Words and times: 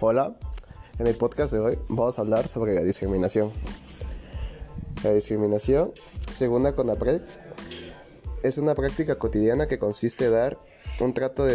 Hola, 0.00 0.36
en 1.00 1.08
el 1.08 1.16
podcast 1.16 1.52
de 1.52 1.58
hoy 1.58 1.78
vamos 1.88 2.18
a 2.18 2.22
hablar 2.22 2.46
sobre 2.46 2.72
la 2.72 2.82
discriminación. 2.82 3.50
La 5.02 5.12
discriminación, 5.12 5.90
según 6.30 6.62
la 6.62 6.76
CONAPRED, 6.76 7.20
es 8.44 8.58
una 8.58 8.76
práctica 8.76 9.18
cotidiana 9.18 9.66
que 9.66 9.80
consiste 9.80 10.26
en 10.26 10.30
dar 10.30 10.56
un 11.00 11.14
trato 11.14 11.46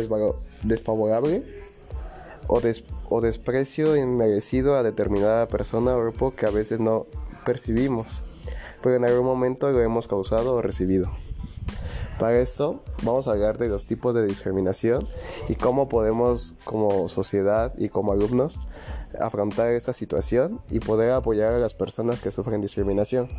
desfavorable 0.64 1.46
o, 2.48 2.60
o 3.08 3.22
desprecio 3.22 3.96
inmerecido 3.96 4.76
a 4.76 4.84
determinada 4.84 5.48
persona 5.48 5.96
o 5.96 6.02
grupo 6.02 6.36
que 6.36 6.46
a 6.46 6.52
veces 6.52 6.82
no 6.82 7.08
percibimos, 7.46 8.24
pero 8.82 8.98
en 8.98 9.06
algún 9.06 9.26
momento 9.26 9.72
lo 9.72 9.82
hemos 9.82 10.10
causado 10.10 10.56
o 10.56 10.62
recibido. 10.62 11.10
Para 12.20 12.40
esto 12.40 12.82
vamos 13.04 13.28
a 13.28 13.32
hablar 13.32 13.58
de 13.58 13.70
los 13.70 13.86
tipos 13.86 14.14
de 14.14 14.26
discriminación 14.26 15.06
y 15.50 15.56
cómo 15.56 15.90
podemos 15.90 16.54
como 16.64 17.08
sociedad 17.10 17.74
y 17.78 17.90
como 17.90 18.12
alumnos 18.12 18.60
afrontar 19.20 19.74
esta 19.74 19.94
situación 19.94 20.62
y 20.70 20.80
poder 20.80 21.12
apoyar 21.12 21.54
a 21.54 21.60
las 21.60 21.74
personas 21.74 22.22
que 22.22 22.32
sufren 22.32 22.62
discriminación. 22.62 23.30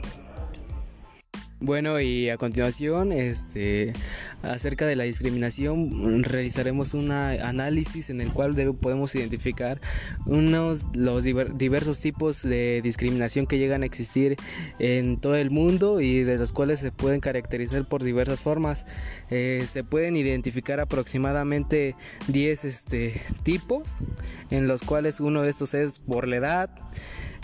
Bueno, 1.65 1.99
y 1.99 2.29
a 2.29 2.37
continuación, 2.37 3.11
este, 3.11 3.95
acerca 4.43 4.87
de 4.87 4.97
la 4.97 5.05
discriminación, 5.05 6.23
realizaremos 6.23 6.93
un 6.93 7.11
análisis 7.11 8.11
en 8.11 8.21
el 8.21 8.31
cual 8.31 8.55
podemos 8.79 9.15
identificar 9.15 9.81
unos 10.27 10.91
los 10.95 11.25
diversos 11.25 12.01
tipos 12.01 12.43
de 12.43 12.83
discriminación 12.83 13.47
que 13.47 13.57
llegan 13.57 13.83
a 13.83 13.87
existir 13.87 14.37
en 14.79 15.17
todo 15.17 15.37
el 15.37 15.51
mundo 15.51 16.03
y 16.03 16.23
de 16.23 16.37
los 16.37 16.53
cuales 16.53 16.81
se 16.81 16.93
pueden 16.93 17.21
caracterizar 17.21 17.87
por 17.87 18.03
diversas 18.03 18.43
formas. 18.43 18.85
Eh, 19.31 19.65
se 19.67 19.85
pueden 19.85 20.17
identificar 20.17 20.81
aproximadamente 20.81 21.97
10 22.29 22.65
este, 22.67 23.23
tipos, 23.43 24.03
en 24.51 24.69
los 24.69 24.83
cuales 24.83 25.19
uno 25.19 25.41
de 25.41 25.49
estos 25.49 25.73
es 25.73 25.99
por 25.99 26.29
la 26.29 26.37
edad 26.37 26.71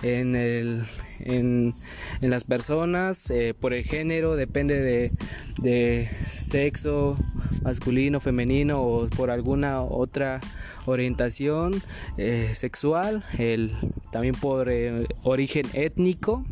en, 0.03 0.35
el, 0.35 0.83
en, 1.21 1.75
en 2.21 2.31
las 2.31 2.45
personas, 2.45 3.31
eh, 3.31 3.55
por 3.59 3.75
el 3.75 3.85
género, 3.85 4.37
depende 4.37 4.81
de, 4.81 5.13
de 5.59 6.07
sexo 6.07 7.17
masculino, 7.63 8.21
femenino 8.21 8.83
o 8.83 9.09
por 9.09 9.31
alguna 9.31 9.83
otra 9.83 10.41
orientación 10.87 11.83
eh, 12.17 12.51
sexual, 12.55 13.25
el, 13.39 13.73
también 14.11 14.35
por 14.35 14.69
eh, 14.71 15.07
origen 15.23 15.67
étnico, 15.75 16.45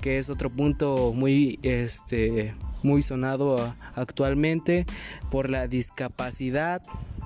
que 0.00 0.18
es 0.18 0.30
otro 0.30 0.50
punto 0.50 1.12
muy 1.14 1.58
este 1.62 2.54
muy 2.82 3.02
sonado 3.02 3.76
actualmente 3.94 4.86
por 5.30 5.48
la 5.48 5.68
discapacidad 5.68 6.82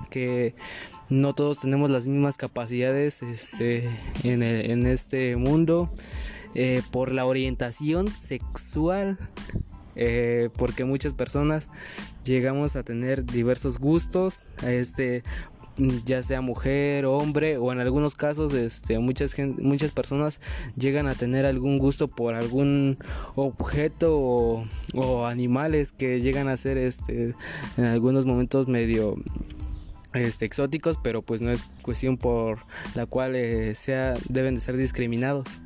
que 0.07 0.55
no 1.09 1.33
todos 1.33 1.59
tenemos 1.59 1.89
las 1.89 2.07
mismas 2.07 2.37
capacidades 2.37 3.23
este, 3.23 3.89
en, 4.23 4.85
este 4.85 5.35
mundo, 5.35 5.89
eh, 6.55 6.81
por 6.91 7.11
la 7.11 7.25
orientación 7.25 8.11
sexual, 8.11 9.17
eh, 9.95 10.49
porque 10.57 10.85
muchas 10.85 11.13
personas 11.13 11.69
llegamos 12.23 12.75
a 12.75 12.83
tener 12.83 13.25
diversos 13.25 13.79
gustos, 13.79 14.45
este, 14.63 15.23
ya 16.05 16.23
sea 16.23 16.41
mujer, 16.41 17.05
hombre 17.05 17.57
o 17.57 17.71
en 17.71 17.79
algunos 17.79 18.15
casos 18.15 18.53
este, 18.53 18.99
muchas, 18.99 19.35
muchas 19.59 19.91
personas 19.91 20.39
llegan 20.75 21.07
a 21.07 21.15
tener 21.15 21.45
algún 21.45 21.77
gusto 21.77 22.07
por 22.07 22.33
algún 22.33 22.97
objeto 23.35 24.17
o, 24.17 24.65
o 24.95 25.25
animales 25.25 25.91
que 25.91 26.21
llegan 26.21 26.49
a 26.49 26.57
ser 26.57 26.77
este, 26.77 27.33
en 27.77 27.85
algunos 27.85 28.25
momentos 28.25 28.67
medio 28.67 29.17
este, 30.21 30.45
exóticos, 30.45 30.99
pero 31.01 31.21
pues 31.21 31.41
no 31.41 31.51
es 31.51 31.63
cuestión 31.83 32.17
por 32.17 32.59
la 32.95 33.05
cual 33.05 33.35
eh, 33.35 33.75
sea, 33.75 34.15
deben 34.29 34.55
de 34.55 34.61
ser 34.61 34.77
discriminados. 34.77 35.61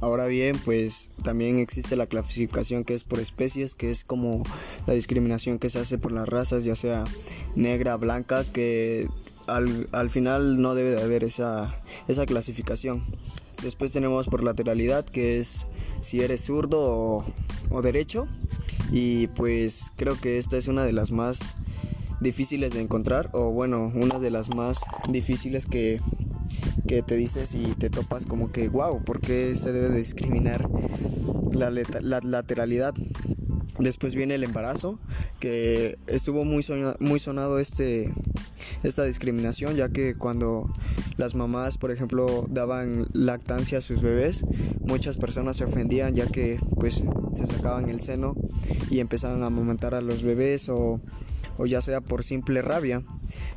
Ahora 0.00 0.26
bien, 0.26 0.58
pues 0.62 1.08
también 1.22 1.58
existe 1.58 1.96
la 1.96 2.06
clasificación 2.06 2.84
que 2.84 2.94
es 2.94 3.04
por 3.04 3.20
especies, 3.20 3.74
que 3.74 3.90
es 3.90 4.04
como 4.04 4.42
la 4.86 4.92
discriminación 4.92 5.58
que 5.58 5.70
se 5.70 5.78
hace 5.78 5.96
por 5.96 6.12
las 6.12 6.28
razas, 6.28 6.62
ya 6.62 6.76
sea 6.76 7.04
negra, 7.54 7.96
blanca, 7.96 8.44
que 8.44 9.08
al, 9.46 10.10
final 10.10 10.60
no 10.60 10.74
debe 10.74 10.90
de 10.90 11.02
haber 11.02 11.24
esa, 11.24 11.80
esa 12.06 12.26
clasificación. 12.26 13.02
Después 13.62 13.92
tenemos 13.92 14.28
por 14.28 14.44
lateralidad, 14.44 15.06
que 15.06 15.38
es 15.38 15.66
si 16.02 16.20
eres 16.20 16.42
zurdo 16.42 16.80
o, 16.82 17.24
o 17.70 17.80
derecho. 17.80 18.28
Y 18.92 19.28
pues 19.28 19.90
creo 19.96 20.20
que 20.20 20.38
esta 20.38 20.58
es 20.58 20.68
una 20.68 20.84
de 20.84 20.92
las 20.92 21.12
más 21.12 21.56
difíciles 22.24 22.72
de 22.72 22.80
encontrar 22.80 23.30
o 23.32 23.52
bueno, 23.52 23.92
una 23.94 24.18
de 24.18 24.32
las 24.32 24.52
más 24.56 24.80
difíciles 25.08 25.66
que, 25.66 26.00
que 26.88 27.02
te 27.02 27.14
dices 27.14 27.54
y 27.54 27.66
te 27.76 27.90
topas 27.90 28.26
como 28.26 28.50
que, 28.50 28.68
wow, 28.68 29.04
¿por 29.04 29.20
qué 29.20 29.54
se 29.54 29.72
debe 29.72 29.96
discriminar 29.96 30.68
la, 31.52 31.70
la 31.70 32.20
lateralidad? 32.20 32.94
Después 33.78 34.14
viene 34.14 34.36
el 34.36 34.44
embarazo, 34.44 35.00
que 35.40 35.98
estuvo 36.06 36.44
muy, 36.44 36.64
muy 37.00 37.18
sonado 37.18 37.58
este, 37.58 38.12
esta 38.84 39.04
discriminación, 39.04 39.74
ya 39.74 39.88
que 39.88 40.14
cuando 40.14 40.72
las 41.16 41.34
mamás, 41.34 41.76
por 41.76 41.90
ejemplo, 41.90 42.46
daban 42.48 43.06
lactancia 43.12 43.78
a 43.78 43.80
sus 43.80 44.00
bebés, 44.00 44.44
muchas 44.80 45.18
personas 45.18 45.56
se 45.56 45.64
ofendían 45.64 46.14
ya 46.14 46.26
que 46.26 46.58
pues 46.78 47.02
se 47.34 47.46
sacaban 47.46 47.88
el 47.88 48.00
seno 48.00 48.34
y 48.90 49.00
empezaban 49.00 49.42
a 49.42 49.46
amamantar 49.46 49.94
a 49.94 50.00
los 50.00 50.22
bebés 50.22 50.68
o 50.68 51.00
o 51.58 51.66
ya 51.66 51.80
sea 51.80 52.00
por 52.00 52.24
simple 52.24 52.62
rabia. 52.62 53.02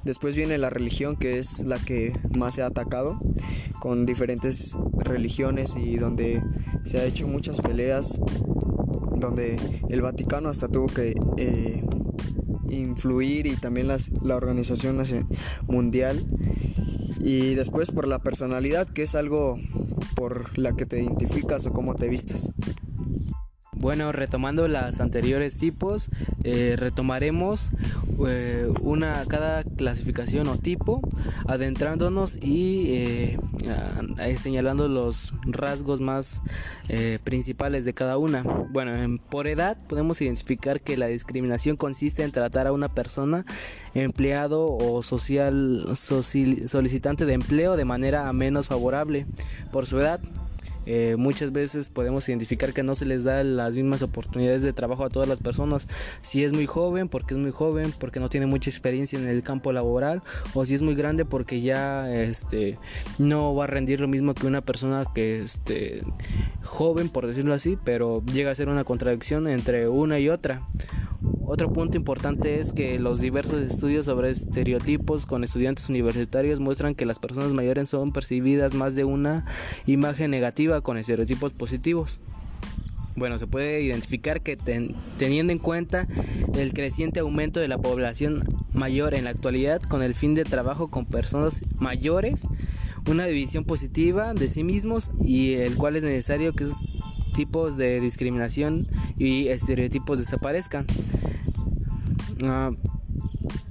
Después 0.04 0.36
viene 0.36 0.58
la 0.58 0.70
religión 0.70 1.16
que 1.16 1.38
es 1.38 1.60
la 1.62 1.80
que 1.80 2.14
más 2.38 2.56
se 2.56 2.62
ha 2.62 2.68
atacado 2.68 3.20
con 3.80 4.06
diferentes 4.06 4.76
religiones 4.98 5.76
y 5.76 5.98
donde 5.98 6.42
se 6.84 7.00
ha 7.00 7.06
hecho 7.06 7.28
muchas 7.28 7.62
peleas, 7.62 8.20
donde 9.16 9.60
el 9.90 10.02
Vaticano 10.02 10.50
hasta 10.50 10.68
tuvo 10.68 10.88
que 10.88 11.16
eh, 11.38 11.84
influir 12.70 13.48
y 13.48 13.56
también 13.56 13.88
las, 13.88 14.12
la 14.24 14.36
Organización 14.36 15.02
Mundial. 15.68 16.26
Y 17.20 17.56
después 17.56 17.92
por 17.92 18.08
la 18.08 18.20
personalidad, 18.20 18.88
que 18.88 19.04
es 19.04 19.16
algo 19.16 19.58
por 20.16 20.58
la 20.58 20.74
que 20.74 20.86
te 20.86 21.02
identificas 21.02 21.66
o 21.66 21.74
cómo 21.74 21.96
te 21.96 22.08
vistas. 22.08 22.52
Bueno, 23.80 24.12
retomando 24.12 24.68
las 24.68 25.02
anteriores 25.02 25.58
tipos, 25.58 26.10
eh, 26.44 26.76
retomaremos 26.78 27.70
eh, 28.28 28.68
una 28.82 29.24
cada 29.28 29.64
clasificación 29.64 30.48
o 30.48 30.58
tipo, 30.58 31.02
adentrándonos 31.48 32.38
y 32.42 32.86
eh, 32.90 33.40
señalando 34.38 34.88
los 34.88 35.36
rasgos 35.46 36.02
más 36.02 36.42
principales 37.24 37.86
de 37.86 37.94
cada 37.94 38.18
una. 38.18 38.42
Bueno, 38.72 39.20
por 39.30 39.48
edad 39.48 39.78
podemos 39.88 40.22
identificar 40.22 40.82
que 40.82 40.98
la 40.98 41.08
discriminación 41.08 41.76
consiste 41.76 42.24
en 42.24 42.32
tratar 42.32 42.66
a 42.66 42.72
una 42.72 42.90
persona, 42.90 43.46
empleado 43.94 44.66
o 44.66 45.04
social 45.04 45.86
solicitante 45.96 47.26
de 47.26 47.34
empleo 47.34 47.78
de 47.78 47.86
manera 47.86 48.32
menos 48.34 48.68
favorable 48.68 49.28
por 49.72 49.86
su 49.86 50.00
edad. 50.00 50.20
Eh, 50.90 51.18
muchas 51.18 51.52
veces 51.52 51.90
podemos 51.90 52.28
identificar 52.30 52.74
que 52.74 52.82
no 52.82 52.96
se 52.96 53.06
les 53.06 53.26
da 53.26 53.44
las 53.44 53.76
mismas 53.76 54.02
oportunidades 54.02 54.62
de 54.62 54.72
trabajo 54.72 55.04
a 55.04 55.10
todas 55.10 55.28
las 55.28 55.38
personas. 55.40 55.86
Si 56.22 56.46
es 56.46 56.54
muy 56.54 56.66
joven, 56.66 57.10
porque 57.10 57.34
es 57.34 57.40
muy 57.40 57.52
joven, 57.52 57.94
porque 58.00 58.22
no 58.22 58.30
tiene 58.30 58.46
mucha 58.46 58.70
experiencia 58.70 59.20
en 59.20 59.28
el 59.28 59.44
campo 59.44 59.74
laboral, 59.74 60.24
o 60.54 60.66
si 60.66 60.76
es 60.76 60.82
muy 60.82 60.96
grande 60.96 61.26
porque 61.26 61.60
ya 61.60 62.10
este, 62.10 62.78
no 63.18 63.54
va 63.54 63.66
a 63.66 63.68
rendir 63.68 64.00
lo 64.00 64.08
mismo 64.08 64.34
que 64.34 64.48
una 64.48 64.62
persona 64.62 65.04
que 65.14 65.40
este, 65.40 66.04
joven, 66.64 67.10
por 67.10 67.28
decirlo 67.28 67.54
así, 67.54 67.78
pero 67.84 68.24
llega 68.26 68.52
a 68.52 68.56
ser 68.56 68.70
una 68.70 68.86
contradicción 68.86 69.48
entre 69.48 69.90
una 69.90 70.20
y 70.20 70.30
otra. 70.30 70.62
Otro 71.46 71.72
punto 71.72 71.98
importante 71.98 72.60
es 72.60 72.74
que 72.74 73.00
los 73.00 73.22
diversos 73.22 73.62
estudios 73.62 74.06
sobre 74.06 74.30
estereotipos 74.30 75.26
con 75.26 75.44
estudiantes 75.44 75.90
universitarios 75.90 76.60
muestran 76.60 76.94
que 76.94 77.06
las 77.06 77.20
personas 77.20 77.54
mayores 77.54 77.90
son 77.90 78.12
percibidas 78.12 78.74
más 78.74 78.96
de 78.96 79.06
una 79.06 79.46
imagen 79.86 80.30
negativa 80.32 80.82
con 80.82 80.98
estereotipos 80.98 81.54
positivos. 81.54 82.20
Bueno, 83.16 83.40
se 83.40 83.48
puede 83.48 83.82
identificar 83.82 84.42
que 84.42 84.58
teniendo 85.18 85.52
en 85.52 85.58
cuenta 85.58 86.08
el 86.54 86.74
creciente 86.74 87.22
aumento 87.22 87.60
de 87.60 87.68
la 87.68 87.80
población 87.80 88.44
mayor 88.74 89.16
en 89.16 89.24
la 89.24 89.32
actualidad 89.32 89.82
con 89.82 90.04
el 90.04 90.14
fin 90.14 90.36
de 90.36 90.44
trabajo 90.44 90.90
con 90.90 91.06
personas 91.06 91.64
mayores, 91.80 92.48
una 93.10 93.26
división 93.26 93.64
positiva 93.64 94.34
de 94.34 94.48
sí 94.50 94.64
mismos 94.64 95.12
y 95.20 95.54
el 95.54 95.78
cual 95.78 95.96
es 95.96 96.04
necesario 96.04 96.54
que 96.54 96.66
tipos 97.38 97.78
de 97.78 98.00
discriminación 98.00 98.88
y 99.16 99.50
estereotipos 99.50 100.18
desaparezcan. 100.18 100.88
Ah, 102.44 102.72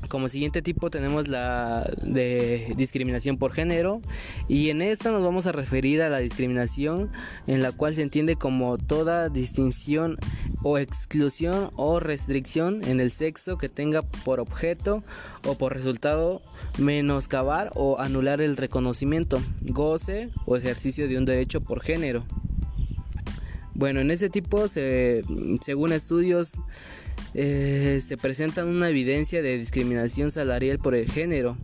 como 0.09 0.29
siguiente 0.29 0.63
tipo 0.63 0.89
tenemos 0.89 1.27
la 1.27 1.93
de 2.01 2.73
discriminación 2.77 3.39
por 3.39 3.53
género 3.53 4.01
y 4.47 4.71
en 4.71 4.83
esta 4.83 5.11
nos 5.11 5.21
vamos 5.21 5.47
a 5.47 5.53
referir 5.53 6.01
a 6.01 6.09
la 6.09 6.19
discriminación 6.19 7.11
en 7.49 7.61
la 7.61 7.73
cual 7.73 7.97
se 7.97 8.03
entiende 8.03 8.37
como 8.37 8.79
toda 8.79 9.29
distinción 9.31 10.17
o 10.63 10.79
exclusión 10.79 11.71
o 11.75 11.99
restricción 11.99 12.85
en 12.85 13.01
el 13.01 13.11
sexo 13.11 13.59
que 13.59 13.69
tenga 13.69 14.03
por 14.03 14.39
objeto 14.39 15.03
o 15.45 15.59
por 15.59 15.75
resultado 15.75 16.41
menoscabar 16.79 17.73
o 17.75 17.99
anular 17.99 18.41
el 18.41 18.57
reconocimiento, 18.57 19.43
goce 19.63 20.31
o 20.45 20.57
ejercicio 20.57 21.09
de 21.09 21.19
un 21.19 21.25
derecho 21.25 21.63
por 21.63 21.83
género. 21.83 22.25
Bueno, 23.79 24.01
en 24.01 24.11
ese 24.11 24.31
tipo, 24.31 24.69
según 24.69 25.93
estudios, 25.93 26.61
eh, 27.35 27.99
se 28.01 28.17
presenta 28.17 28.65
una 28.65 28.89
evidencia 28.89 29.43
de 29.43 29.59
discriminación 29.59 30.31
salarial 30.31 30.79
por 30.79 30.95
el 30.95 31.11
género, 31.11 31.59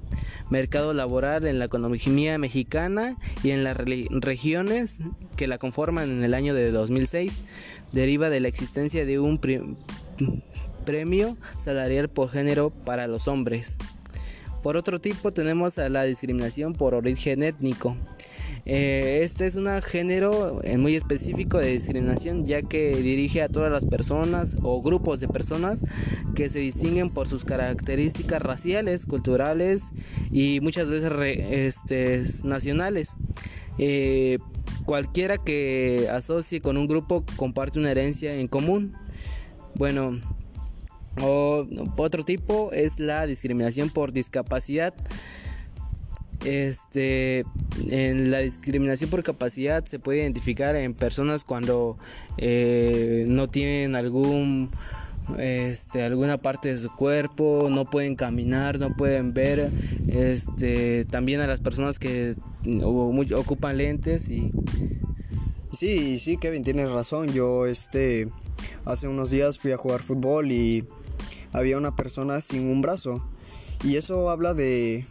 mercado 0.50 0.92
laboral 0.92 1.46
en 1.46 1.58
la 1.58 1.64
economía 1.64 2.36
mexicana 2.36 3.16
y 3.42 3.52
en 3.52 3.64
las 3.64 3.78
regiones 3.78 4.98
que 5.36 5.46
la 5.46 5.56
conforman 5.56 6.10
en 6.10 6.22
el 6.22 6.34
año 6.34 6.52
de 6.52 6.70
2006, 6.70 7.40
deriva 7.92 8.28
de 8.28 8.40
la 8.40 8.48
existencia 8.48 9.06
de 9.06 9.18
un 9.18 9.40
premio 10.84 11.38
salarial 11.56 12.10
por 12.10 12.28
género 12.28 12.68
para 12.68 13.06
los 13.06 13.26
hombres. 13.26 13.78
Por 14.62 14.76
otro 14.76 15.00
tipo 15.00 15.32
tenemos 15.32 15.78
a 15.78 15.88
la 15.88 16.04
discriminación 16.04 16.74
por 16.74 16.92
origen 16.92 17.42
étnico. 17.42 17.96
Eh, 18.64 19.20
este 19.22 19.46
es 19.46 19.56
un 19.56 19.66
género 19.82 20.60
eh, 20.62 20.78
muy 20.78 20.94
específico 20.94 21.58
de 21.58 21.72
discriminación 21.72 22.46
ya 22.46 22.62
que 22.62 22.94
dirige 22.94 23.42
a 23.42 23.48
todas 23.48 23.72
las 23.72 23.84
personas 23.86 24.56
o 24.62 24.80
grupos 24.80 25.18
de 25.18 25.26
personas 25.26 25.84
que 26.36 26.48
se 26.48 26.60
distinguen 26.60 27.10
por 27.10 27.26
sus 27.26 27.44
características 27.44 28.40
raciales, 28.40 29.04
culturales 29.04 29.92
y 30.30 30.60
muchas 30.60 30.90
veces 30.90 31.12
este, 31.50 32.22
nacionales. 32.44 33.16
Eh, 33.78 34.38
cualquiera 34.84 35.38
que 35.38 36.08
asocie 36.12 36.60
con 36.60 36.76
un 36.76 36.86
grupo 36.86 37.24
comparte 37.36 37.80
una 37.80 37.90
herencia 37.90 38.34
en 38.34 38.46
común. 38.46 38.94
Bueno, 39.74 40.20
otro 41.96 42.24
tipo 42.24 42.70
es 42.72 43.00
la 43.00 43.26
discriminación 43.26 43.90
por 43.90 44.12
discapacidad. 44.12 44.94
Este, 46.44 47.44
en 47.88 48.30
la 48.30 48.38
discriminación 48.38 49.10
por 49.10 49.22
capacidad 49.22 49.84
se 49.84 49.98
puede 49.98 50.22
identificar 50.22 50.74
en 50.74 50.92
personas 50.92 51.44
cuando 51.44 51.96
eh, 52.36 53.24
no 53.28 53.48
tienen 53.48 53.94
algún 53.94 54.70
este, 55.38 56.02
alguna 56.02 56.38
parte 56.38 56.68
de 56.70 56.78
su 56.78 56.90
cuerpo, 56.94 57.68
no 57.70 57.88
pueden 57.88 58.16
caminar, 58.16 58.78
no 58.78 58.94
pueden 58.96 59.32
ver, 59.32 59.70
este, 60.08 61.04
también 61.04 61.40
a 61.40 61.46
las 61.46 61.60
personas 61.60 61.98
que 61.98 62.34
ocupan 63.34 63.78
lentes 63.78 64.28
y 64.28 64.50
sí, 65.72 66.18
sí, 66.18 66.36
Kevin, 66.36 66.64
tienes 66.64 66.90
razón. 66.90 67.28
Yo 67.28 67.66
este 67.66 68.28
hace 68.84 69.08
unos 69.08 69.30
días 69.30 69.58
fui 69.58 69.72
a 69.72 69.76
jugar 69.76 70.02
fútbol 70.02 70.50
y 70.50 70.84
había 71.52 71.78
una 71.78 71.94
persona 71.94 72.40
sin 72.40 72.68
un 72.68 72.82
brazo 72.82 73.24
y 73.84 73.96
eso 73.96 74.30
habla 74.30 74.54
de 74.54 75.06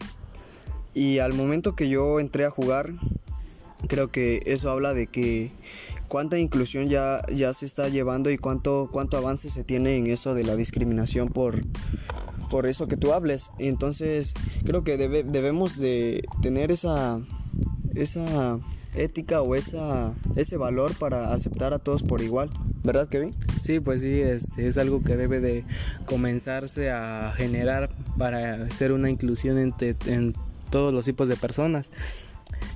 y 0.94 1.18
al 1.18 1.32
momento 1.32 1.74
que 1.74 1.88
yo 1.88 2.20
entré 2.20 2.44
a 2.44 2.50
jugar, 2.50 2.92
creo 3.88 4.10
que 4.10 4.42
eso 4.46 4.70
habla 4.70 4.94
de 4.94 5.06
que 5.06 5.52
cuánta 6.08 6.38
inclusión 6.38 6.88
ya, 6.88 7.22
ya 7.32 7.54
se 7.54 7.64
está 7.66 7.88
llevando 7.88 8.30
y 8.30 8.38
cuánto, 8.38 8.90
cuánto 8.92 9.16
avance 9.16 9.50
se 9.50 9.64
tiene 9.64 9.96
en 9.96 10.06
eso 10.08 10.34
de 10.34 10.44
la 10.44 10.56
discriminación 10.56 11.28
por, 11.28 11.62
por 12.50 12.66
eso 12.66 12.86
que 12.86 12.98
tú 12.98 13.12
hables. 13.12 13.50
Entonces 13.58 14.34
creo 14.64 14.84
que 14.84 14.98
debemos 14.98 15.78
de 15.78 16.22
tener 16.42 16.70
esa, 16.70 17.20
esa 17.94 18.60
ética 18.94 19.40
o 19.40 19.54
esa, 19.54 20.12
ese 20.36 20.58
valor 20.58 20.94
para 20.94 21.32
aceptar 21.32 21.72
a 21.72 21.78
todos 21.78 22.02
por 22.02 22.20
igual. 22.20 22.50
¿Verdad, 22.84 23.08
Kevin? 23.08 23.30
Sí, 23.60 23.80
pues 23.80 24.02
sí, 24.02 24.20
este, 24.20 24.66
es 24.66 24.76
algo 24.76 25.02
que 25.02 25.16
debe 25.16 25.40
de 25.40 25.64
comenzarse 26.04 26.90
a 26.90 27.32
generar 27.34 27.88
para 28.18 28.54
hacer 28.64 28.92
una 28.92 29.08
inclusión 29.08 29.56
entre, 29.56 29.96
en 30.06 30.34
todos 30.72 30.92
los 30.92 31.04
tipos 31.04 31.28
de 31.28 31.36
personas. 31.36 31.92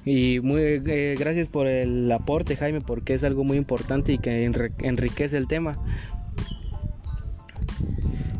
Y 0.04 0.38
muy 0.40 0.60
eh, 0.62 1.16
gracias 1.18 1.48
por 1.48 1.66
el 1.66 2.10
aporte, 2.12 2.54
Jaime, 2.54 2.80
porque 2.80 3.14
es 3.14 3.24
algo 3.24 3.42
muy 3.42 3.56
importante 3.58 4.12
y 4.12 4.18
que 4.18 4.44
enriquece 4.44 5.36
el 5.36 5.48
tema. 5.48 5.76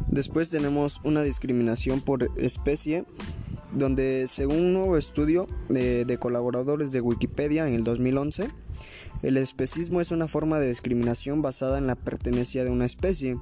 Después 0.09 0.49
tenemos 0.49 1.01
una 1.03 1.23
discriminación 1.23 2.01
por 2.01 2.31
especie, 2.37 3.05
donde 3.73 4.27
según 4.29 4.59
un 4.59 4.73
nuevo 4.75 4.97
estudio 4.97 5.49
de, 5.69 6.05
de 6.05 6.19
colaboradores 6.19 6.93
de 6.93 7.01
Wikipedia 7.01 7.67
en 7.67 7.75
el 7.75 7.85
2011, 7.85 8.49
el 9.23 9.37
especismo 9.37 10.01
es 10.01 10.13
una 10.13 10.29
forma 10.29 10.59
de 10.61 10.69
discriminación 10.69 11.43
basada 11.43 11.79
en 11.79 11.87
la 11.87 11.97
pertenencia 11.97 12.65
de 12.65 12.71
una 12.71 12.87
especie. 12.87 13.37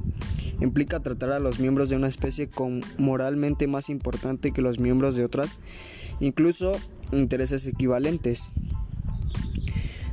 Implica 0.61 1.01
tratar 1.01 1.33
a 1.33 1.39
los 1.39 1.61
miembros 1.61 1.91
de 1.91 1.97
una 1.97 2.09
especie 2.09 2.49
con 2.49 2.83
moralmente 2.97 3.67
más 3.67 3.91
importante 3.91 4.53
que 4.53 4.63
los 4.63 4.79
miembros 4.79 5.17
de 5.17 5.25
otras 5.25 5.59
incluso 6.21 6.73
intereses 7.13 7.67
equivalentes. 7.67 8.53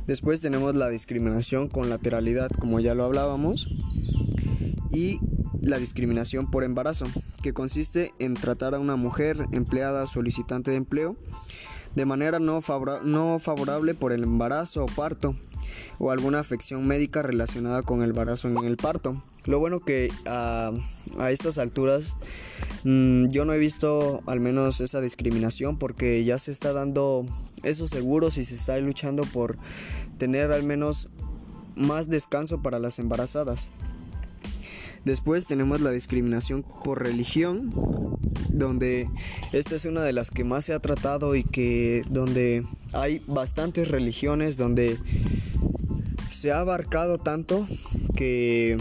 Después 0.06 0.40
tenemos 0.40 0.74
la 0.74 0.88
discriminación 0.88 1.68
con 1.68 1.88
lateralidad, 1.88 2.50
como 2.50 2.80
ya 2.80 2.94
lo 2.94 3.04
hablábamos, 3.04 3.68
y 4.90 5.20
la 5.60 5.78
discriminación 5.78 6.50
por 6.50 6.64
embarazo, 6.64 7.06
que 7.42 7.52
consiste 7.52 8.12
en 8.18 8.34
tratar 8.34 8.74
a 8.74 8.80
una 8.80 8.96
mujer 8.96 9.46
empleada 9.52 10.06
solicitante 10.06 10.72
de 10.72 10.78
empleo 10.78 11.16
de 11.94 12.06
manera 12.06 12.38
no, 12.38 12.60
no 13.04 13.38
favorable 13.38 13.94
por 13.94 14.12
el 14.12 14.22
embarazo 14.22 14.84
o 14.84 14.86
parto 14.86 15.36
o 15.98 16.10
alguna 16.10 16.40
afección 16.40 16.86
médica 16.86 17.22
relacionada 17.22 17.82
con 17.82 18.02
el 18.02 18.10
embarazo 18.10 18.48
en 18.48 18.56
el 18.64 18.76
parto. 18.76 19.22
Lo 19.44 19.58
bueno 19.58 19.80
que 19.80 20.12
a, 20.26 20.72
estas 21.28 21.58
alturas 21.58 22.16
mm, 22.84 23.28
yo 23.28 23.44
no 23.44 23.52
he 23.52 23.58
visto 23.58 24.22
al 24.26 24.40
menos 24.40 24.80
esa 24.80 25.00
discriminación 25.00 25.78
porque 25.78 26.24
ya 26.24 26.38
se 26.38 26.52
está 26.52 26.72
dando 26.72 27.26
esos 27.62 27.90
seguros 27.90 28.38
y 28.38 28.44
se 28.44 28.54
está 28.54 28.78
luchando 28.78 29.24
por 29.24 29.58
tener 30.18 30.52
al 30.52 30.62
menos 30.62 31.08
más 31.74 32.08
descanso 32.08 32.62
para 32.62 32.78
las 32.78 32.98
embarazadas. 32.98 33.70
Después 35.04 35.46
tenemos 35.46 35.80
la 35.80 35.90
discriminación 35.90 36.64
por 36.84 37.02
religión, 37.02 37.72
donde 38.50 39.10
esta 39.52 39.74
es 39.74 39.84
una 39.84 40.02
de 40.02 40.12
las 40.12 40.30
que 40.30 40.44
más 40.44 40.64
se 40.64 40.74
ha 40.74 40.78
tratado 40.78 41.34
y 41.34 41.42
que 41.42 42.04
donde 42.08 42.64
hay 42.92 43.20
bastantes 43.26 43.88
religiones, 43.88 44.56
donde 44.56 44.98
se 46.42 46.50
ha 46.50 46.58
abarcado 46.58 47.18
tanto 47.18 47.68
que 48.16 48.76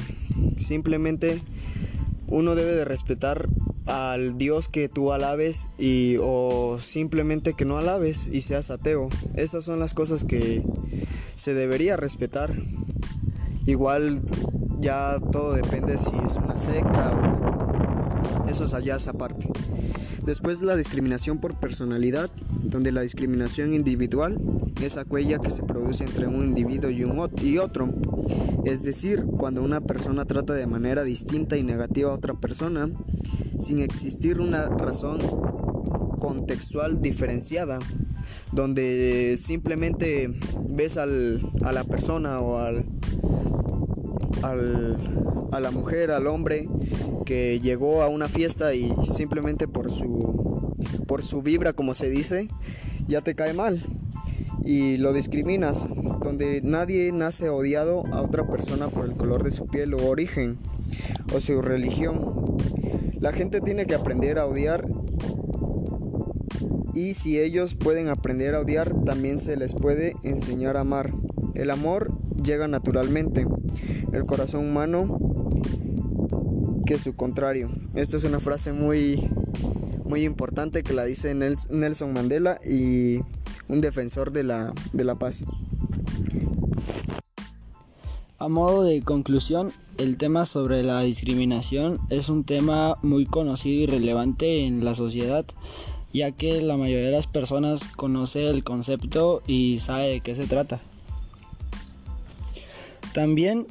simplemente 0.58 1.40
uno 2.26 2.56
debe 2.56 2.72
de 2.72 2.86
respetar 2.86 3.50
al 3.86 4.40
Dios 4.40 4.68
que 4.68 4.90
tú 4.90 5.12
alabes 5.12 5.68
y 5.78 6.18
o 6.22 6.80
simplemente 6.80 7.54
que 7.54 7.66
no 7.66 7.78
alabes 7.78 8.28
y 8.34 8.42
seas 8.42 8.72
ateo. 8.72 9.10
Esas 9.36 9.64
son 9.64 9.80
las 9.80 9.94
cosas 9.94 10.26
que 10.26 10.64
se 11.36 11.54
debería 11.54 11.98
respetar. 11.98 12.52
Igual 13.68 14.24
ya 14.80 15.20
todo 15.32 15.54
depende 15.54 16.00
si 16.00 16.14
es 16.26 16.38
una 16.38 16.58
secta 16.58 17.12
o 17.14 18.50
eso 18.50 18.64
es 18.64 18.74
allá 18.74 18.96
esa 18.96 19.14
parte. 19.14 19.48
Después 20.26 20.62
la 20.62 20.76
discriminación 20.76 21.40
por 21.40 21.60
personalidad, 21.60 22.30
donde 22.64 22.92
la 22.92 23.02
discriminación 23.02 23.74
individual 23.74 24.40
es 24.82 24.98
aquella 24.98 25.40
que 25.40 25.50
se 25.50 25.64
produce 25.64 26.04
entre 26.04 26.28
un 26.28 26.44
individuo 26.44 26.92
y, 26.92 27.04
un 27.04 27.20
otro. 27.20 27.90
Es 28.64 28.84
decir, 28.84 29.26
cuando 29.26 29.64
una 29.64 29.82
persona 29.82 30.26
trata 30.26 30.54
de 30.54 30.68
manera 30.68 31.04
distinta 31.04 31.58
y 31.58 31.64
negativa 31.64 32.12
a 32.12 32.16
otra 32.16 32.36
persona, 32.36 32.90
sin 33.60 33.80
existir 33.80 34.40
una 34.40 34.68
razón 34.68 35.20
contextual 36.20 37.02
diferenciada, 37.02 37.80
donde 38.52 39.36
simplemente 39.38 40.34
ves 40.70 40.98
al, 40.98 41.42
a 41.64 41.72
la 41.72 41.84
persona 41.84 42.40
o 42.40 42.60
al, 42.60 42.86
al, 44.44 44.98
a 45.52 45.60
la 45.60 45.72
mujer, 45.72 46.12
al 46.12 46.28
hombre 46.28 46.68
que 47.26 47.60
llegó 47.60 48.02
a 48.02 48.08
una 48.08 48.28
fiesta 48.28 48.74
y 48.74 48.94
simplemente 49.06 49.68
por 49.68 49.92
su, 49.92 50.76
por 51.08 51.24
su 51.24 51.42
vibra, 51.42 51.74
como 51.74 51.94
se 51.94 52.10
dice, 52.10 52.48
ya 53.08 53.22
te 53.22 53.36
cae 53.36 53.54
mal 53.54 53.84
y 54.64 54.98
lo 54.98 55.14
discriminas, 55.14 55.88
donde 56.24 56.62
nadie 56.62 57.12
nace 57.12 57.50
odiado 57.50 58.06
a 58.08 58.22
otra 58.22 58.48
persona 58.48 58.90
por 58.90 59.06
el 59.06 59.16
color 59.16 59.44
de 59.44 59.52
su 59.52 59.66
piel 59.66 59.94
o 59.94 60.08
origen 60.08 60.58
o 61.34 61.40
su 61.40 61.62
religión. 61.62 62.58
La 63.20 63.34
gente 63.34 63.62
tiene 63.62 63.86
que 63.86 63.96
aprender 63.96 64.40
a 64.40 64.46
odiar 64.46 64.88
y 66.94 67.14
si 67.14 67.40
ellos 67.40 67.76
pueden 67.76 68.10
aprender 68.10 68.56
a 68.56 68.60
odiar, 68.60 68.94
también 69.04 69.40
se 69.40 69.56
les 69.56 69.74
puede 69.74 70.16
enseñar 70.24 70.78
a 70.78 70.82
amar. 70.82 71.12
El 71.56 71.72
amor 71.72 72.12
llega 72.44 72.68
naturalmente. 72.68 73.48
El 74.12 74.26
corazón 74.26 74.68
humano 74.68 75.18
su 77.00 77.16
contrario. 77.16 77.70
Esta 77.96 78.18
es 78.18 78.24
una 78.24 78.40
frase 78.40 78.74
muy 78.74 79.30
muy 80.12 80.26
importante 80.26 80.84
que 80.84 80.94
la 80.94 81.06
dice 81.06 81.34
Nelson 81.34 82.12
Mandela 82.12 82.60
y 82.66 83.20
un 83.70 83.80
defensor 83.80 84.34
de 84.34 84.44
la, 84.44 84.74
de 84.92 85.06
la 85.06 85.16
paz. 85.16 85.46
A 88.38 88.50
modo 88.50 88.84
de 88.84 89.02
conclusión, 89.02 89.72
el 89.98 90.18
tema 90.18 90.46
sobre 90.46 90.84
la 90.84 91.00
discriminación 91.02 92.00
es 92.10 92.28
un 92.28 92.44
tema 92.44 92.98
muy 93.04 93.26
conocido 93.26 93.84
y 93.84 93.86
relevante 93.86 94.66
en 94.66 94.84
la 94.84 94.96
sociedad, 94.96 95.46
ya 96.12 96.32
que 96.32 96.62
la 96.62 96.76
mayoría 96.76 97.06
de 97.06 97.14
las 97.14 97.28
personas 97.28 97.88
conoce 97.96 98.50
el 98.50 98.66
concepto 98.66 99.42
y 99.48 99.78
sabe 99.80 100.10
de 100.10 100.20
qué 100.20 100.36
se 100.36 100.46
trata. 100.46 100.82
También 103.14 103.66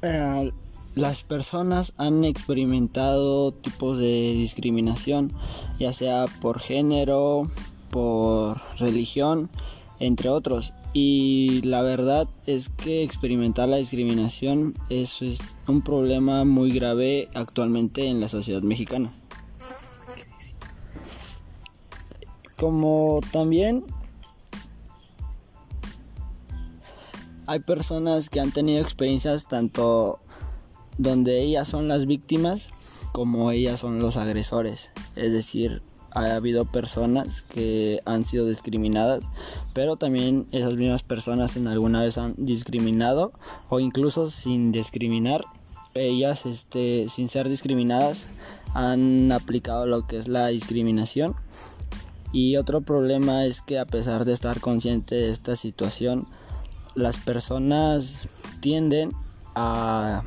eh, 0.00 0.50
las 0.94 1.22
personas 1.22 1.94
han 1.96 2.24
experimentado 2.24 3.52
tipos 3.52 3.98
de 3.98 4.32
discriminación, 4.34 5.32
ya 5.78 5.92
sea 5.92 6.26
por 6.40 6.60
género, 6.60 7.48
por 7.90 8.60
religión, 8.78 9.50
entre 10.00 10.28
otros. 10.28 10.74
Y 10.92 11.62
la 11.62 11.80
verdad 11.80 12.28
es 12.46 12.68
que 12.68 13.02
experimentar 13.02 13.68
la 13.68 13.76
discriminación 13.76 14.74
es, 14.90 15.20
un 15.66 15.80
problema 15.80 16.44
muy 16.44 16.72
grave 16.72 17.28
actualmente 17.34 18.08
en 18.08 18.20
la 18.20 18.28
sociedad 18.28 18.62
mexicana. 18.62 19.14
Como 22.58 23.20
también 23.32 23.84
hay 27.46 27.60
personas 27.60 28.28
que 28.28 28.40
han 28.40 28.52
tenido 28.52 28.82
experiencias 28.82 29.48
tanto 29.48 30.20
donde 30.98 31.40
ellas 31.40 31.68
son 31.68 31.88
las 31.88 32.06
víctimas 32.06 32.70
como 33.12 33.50
ellas 33.50 33.80
son 33.80 34.00
los 34.00 34.16
agresores. 34.16 34.90
Es 35.16 35.32
decir, 35.32 35.82
ha 36.10 36.34
habido 36.34 36.64
personas 36.64 37.42
que 37.42 38.00
han 38.04 38.24
sido 38.24 38.46
discriminadas, 38.46 39.24
pero 39.72 39.96
también 39.96 40.46
esas 40.52 40.74
mismas 40.74 41.02
personas 41.02 41.56
en 41.56 41.68
alguna 41.68 42.02
vez 42.02 42.18
han 42.18 42.34
discriminado 42.36 43.32
o 43.68 43.80
incluso 43.80 44.30
sin 44.30 44.72
discriminar, 44.72 45.44
ellas 45.94 46.46
este, 46.46 47.06
sin 47.08 47.28
ser 47.28 47.48
discriminadas 47.48 48.28
han 48.74 49.30
aplicado 49.30 49.86
lo 49.86 50.06
que 50.06 50.16
es 50.16 50.28
la 50.28 50.48
discriminación. 50.48 51.34
Y 52.32 52.56
otro 52.56 52.80
problema 52.80 53.44
es 53.44 53.60
que 53.60 53.78
a 53.78 53.84
pesar 53.84 54.24
de 54.24 54.32
estar 54.32 54.60
consciente 54.60 55.16
de 55.16 55.30
esta 55.30 55.54
situación, 55.54 56.26
las 56.94 57.18
personas 57.18 58.20
tienden 58.60 59.12
a, 59.54 60.22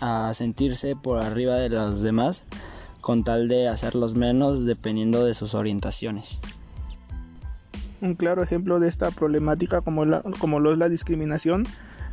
a 0.00 0.32
sentirse 0.34 0.96
por 0.96 1.18
arriba 1.18 1.56
de 1.56 1.68
los 1.68 2.02
demás 2.02 2.44
con 3.00 3.24
tal 3.24 3.48
de 3.48 3.68
hacerlos 3.68 4.14
menos 4.14 4.64
dependiendo 4.64 5.24
de 5.24 5.34
sus 5.34 5.54
orientaciones. 5.54 6.38
Un 8.00 8.14
claro 8.14 8.42
ejemplo 8.42 8.80
de 8.80 8.88
esta 8.88 9.10
problemática 9.10 9.80
como, 9.80 10.04
como 10.38 10.60
lo 10.60 10.72
es 10.72 10.78
la 10.78 10.88
discriminación 10.88 11.66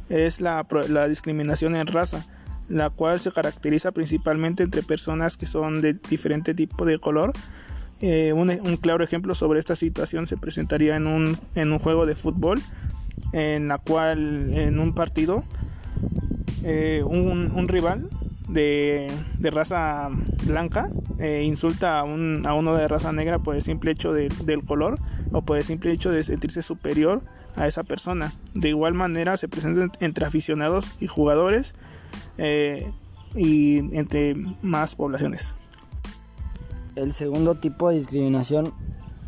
es 0.09 0.41
la, 0.41 0.65
la 0.89 1.07
discriminación 1.07 1.75
en 1.75 1.87
raza, 1.87 2.25
la 2.69 2.89
cual 2.89 3.19
se 3.19 3.31
caracteriza 3.31 3.91
principalmente 3.91 4.63
entre 4.63 4.83
personas 4.83 5.37
que 5.37 5.45
son 5.45 5.81
de 5.81 5.93
diferente 5.93 6.53
tipo 6.53 6.85
de 6.85 6.99
color. 6.99 7.33
Eh, 8.01 8.33
un, 8.33 8.49
un, 8.49 8.77
claro 8.77 9.03
ejemplo 9.03 9.35
sobre 9.35 9.59
esta 9.59 9.75
situación 9.75 10.27
se 10.27 10.37
presentaría 10.37 10.95
en 10.95 11.07
un, 11.07 11.37
en 11.55 11.71
un 11.71 11.79
juego 11.79 12.05
de 12.05 12.15
fútbol, 12.15 12.61
en 13.31 13.67
la 13.67 13.77
cual 13.77 14.53
en 14.53 14.79
un 14.79 14.93
partido 14.93 15.43
eh, 16.67 17.03
un, 17.05 17.51
un, 17.55 17.67
rival 17.67 18.09
de, 18.47 19.11
raza 19.39 20.09
blanca 20.45 20.89
eh, 21.19 21.43
insulta 21.45 21.99
a, 21.99 22.03
un, 22.03 22.41
a, 22.47 22.55
uno 22.55 22.73
de 22.75 22.87
raza 22.87 23.11
negra 23.11 23.37
por 23.37 23.55
el 23.55 23.61
simple 23.61 23.91
hecho 23.91 24.13
de, 24.13 24.29
del 24.43 24.63
color 24.65 24.97
o 25.31 25.43
por 25.43 25.57
el 25.57 25.63
simple 25.63 25.91
hecho 25.91 26.09
de 26.09 26.23
sentirse 26.23 26.63
superior 26.63 27.21
a 27.55 27.67
esa 27.67 27.83
persona. 27.83 28.33
De 28.55 28.69
igual 28.69 28.95
manera 28.95 29.37
se 29.37 29.47
presentan 29.47 29.91
entre 29.99 30.25
aficionados 30.25 30.95
y 30.99 31.05
jugadores 31.05 31.75
eh, 32.39 32.91
y 33.35 33.95
entre 33.95 34.35
más 34.63 34.95
poblaciones. 34.95 35.53
El 36.95 37.13
segundo 37.13 37.55
tipo 37.55 37.89
de 37.89 37.97
discriminación 37.97 38.73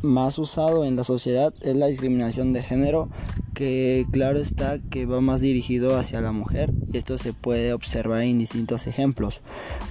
más 0.02 0.38
usado 0.38 0.86
en 0.86 0.96
la 0.96 1.04
sociedad 1.04 1.54
es 1.62 1.76
la 1.76 1.88
discriminación 1.88 2.54
de 2.54 2.64
género 2.64 3.10
que 3.54 4.06
claro 4.12 4.40
está 4.40 4.80
que 4.92 5.06
va 5.06 5.20
más 5.22 5.42
dirigido 5.42 5.98
hacia 5.98 6.22
la 6.22 6.32
mujer 6.32 6.72
y 6.94 6.98
esto 6.98 7.18
se 7.18 7.34
puede 7.34 7.74
observar 7.74 8.22
en 8.22 8.38
distintos 8.38 8.86
ejemplos. 8.88 9.42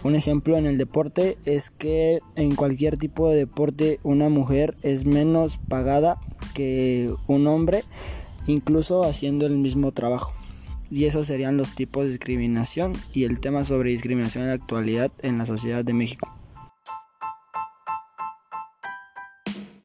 Un 0.04 0.14
ejemplo 0.14 0.56
en 0.56 0.66
el 0.66 0.78
deporte 0.78 1.36
es 1.44 1.70
que 1.70 2.20
en 2.36 2.54
cualquier 2.54 2.96
tipo 2.96 3.28
de 3.28 3.36
deporte 3.36 3.98
una 4.04 4.28
mujer 4.28 4.76
es 4.82 5.04
menos 5.04 5.58
pagada 5.68 6.18
que 6.54 7.12
un 7.26 7.46
hombre 7.46 7.82
incluso 8.46 9.04
haciendo 9.04 9.46
el 9.46 9.56
mismo 9.58 9.92
trabajo. 9.92 10.32
Y 10.88 11.06
esos 11.06 11.26
serían 11.26 11.56
los 11.56 11.74
tipos 11.74 12.04
de 12.04 12.10
discriminación 12.10 12.92
y 13.12 13.24
el 13.24 13.40
tema 13.40 13.64
sobre 13.64 13.90
discriminación 13.90 14.44
en 14.44 14.50
la 14.50 14.54
actualidad 14.54 15.10
en 15.22 15.38
la 15.38 15.46
sociedad 15.46 15.84
de 15.84 15.92
México. 15.92 16.35